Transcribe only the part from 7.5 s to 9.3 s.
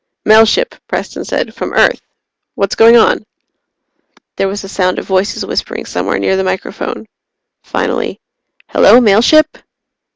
Finally: "Hello, Mail